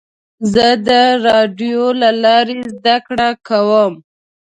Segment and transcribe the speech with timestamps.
[0.53, 0.89] زه د
[1.27, 3.93] راډیو له لارې زده کړه کوم.